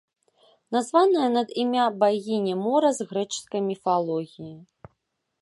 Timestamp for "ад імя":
1.41-1.85